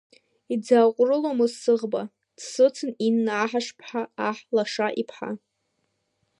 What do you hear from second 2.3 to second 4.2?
дсыцын Инна Аҳашԥҳа